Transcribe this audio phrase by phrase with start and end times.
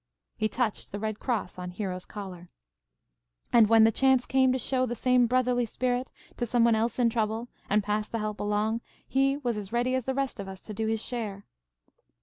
[0.35, 2.49] He touched the Red Cross on Hero's collar.
[3.53, 6.97] "And when the chance came to show the same brotherly spirit to some one else
[6.97, 10.47] in trouble and pass the help along, he was as ready as the rest of
[10.47, 11.45] us to do his share.